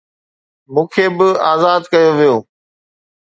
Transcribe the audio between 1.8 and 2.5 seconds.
ڪيو ويو